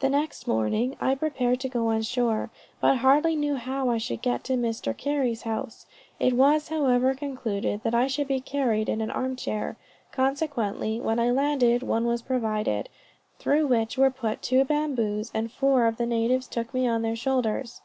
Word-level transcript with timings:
"The 0.00 0.08
next 0.08 0.46
morning 0.48 0.96
I 0.98 1.14
prepared 1.14 1.60
to 1.60 1.68
go 1.68 1.88
on 1.88 2.00
shore, 2.00 2.48
but 2.80 2.96
hardly 2.96 3.36
knew 3.36 3.56
how 3.56 3.90
I 3.90 3.98
should 3.98 4.22
get 4.22 4.42
to 4.44 4.54
Mr. 4.54 4.96
Carey's 4.96 5.42
house; 5.42 5.84
it 6.18 6.32
was, 6.32 6.70
however, 6.70 7.12
concluded 7.12 7.82
that 7.82 7.94
I 7.94 8.06
should 8.06 8.28
be 8.28 8.40
carried 8.40 8.88
in 8.88 9.02
an 9.02 9.10
arm 9.10 9.36
chair; 9.36 9.76
consequently, 10.10 10.98
when 11.02 11.18
I 11.20 11.30
landed 11.30 11.82
one 11.82 12.06
was 12.06 12.22
provided, 12.22 12.88
through 13.38 13.66
which 13.66 13.98
were 13.98 14.10
put 14.10 14.40
two 14.40 14.64
bamboos, 14.64 15.30
and 15.34 15.52
four 15.52 15.84
of 15.86 15.98
the 15.98 16.06
natives 16.06 16.48
took 16.48 16.72
me 16.72 16.86
on 16.88 17.02
their 17.02 17.14
shoulders. 17.14 17.82